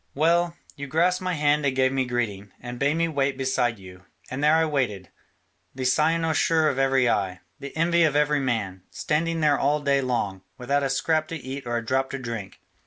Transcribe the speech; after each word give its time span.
Well, 0.15 0.55
you 0.75 0.87
grasped 0.87 1.21
my 1.21 1.35
hand 1.35 1.63
and 1.63 1.75
gave 1.75 1.91
me 1.93 2.05
greeting, 2.05 2.51
and 2.59 2.79
bade 2.79 2.95
me 2.97 3.07
wait 3.07 3.37
beside 3.37 3.77
you, 3.77 4.05
and 4.31 4.43
there 4.43 4.55
I 4.55 4.65
waited, 4.65 5.11
the 5.75 5.85
cynosure 5.85 6.67
of 6.69 6.79
every 6.79 7.07
eye, 7.07 7.41
the 7.59 7.77
envy 7.77 8.01
of 8.01 8.15
every 8.15 8.39
man, 8.39 8.81
standing 8.89 9.41
there 9.41 9.59
all 9.59 9.79
day 9.79 10.01
long, 10.01 10.41
without 10.57 10.81
a 10.81 10.89
scrap 10.89 11.27
to 11.27 11.35
eat 11.37 11.67
or 11.67 11.77
a 11.77 11.85
drop 11.85 12.09
to 12.09 12.17
drink. 12.17 12.59